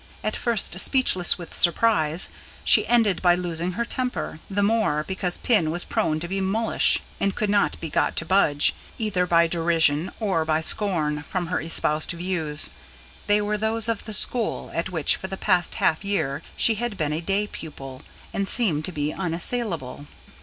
[0.23, 2.29] At first speechless with surprise,
[2.63, 7.01] she ended by losing her temper; the more, because Pin was prone to be mulish,
[7.19, 11.61] and could not be got to budge, either by derision or by scorn, from her
[11.61, 12.71] espoused views.
[13.27, 16.97] They were those of the school at which for the past half year she had
[16.97, 18.01] been a day pupil,
[18.33, 20.07] and seemed to her unassailable.